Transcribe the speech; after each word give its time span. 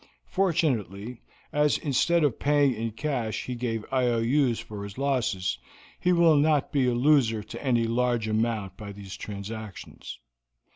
Fortunately, 0.31 1.21
as 1.53 1.77
instead 1.77 2.23
of 2.23 2.39
paying 2.39 2.73
in 2.73 2.89
cash 2.89 3.43
he 3.45 3.53
gave 3.53 3.85
IOUs 3.93 4.57
for 4.59 4.83
his 4.83 4.97
losses, 4.97 5.59
he 5.99 6.11
will 6.11 6.37
not 6.37 6.71
be 6.71 6.87
a 6.87 6.95
loser 6.95 7.43
to 7.43 7.63
any 7.63 7.83
large 7.83 8.27
amount 8.27 8.77
by 8.77 8.91
these 8.91 9.15
transactions. 9.15 10.17